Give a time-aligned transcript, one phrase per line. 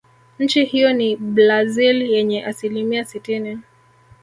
[0.39, 3.59] Nchi hiyo ni Blazil yenye asilimia sitini